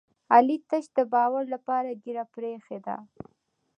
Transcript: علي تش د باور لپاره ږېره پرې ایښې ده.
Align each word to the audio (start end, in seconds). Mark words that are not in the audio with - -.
علي 0.33 0.57
تش 0.69 0.85
د 0.97 0.99
باور 1.13 1.43
لپاره 1.53 1.97
ږېره 2.03 2.25
پرې 2.33 2.49
ایښې 2.57 2.79
ده. 2.85 2.95